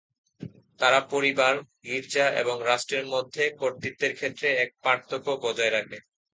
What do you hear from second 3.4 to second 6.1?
কর্তৃত্বের ক্ষেত্রে এক পার্থক্য বজায় রাখে।